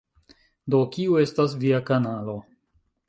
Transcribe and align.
Do 0.73 0.79
kiu 0.95 1.19
estas 1.25 1.53
via 1.65 1.83
kanalo? 1.91 2.39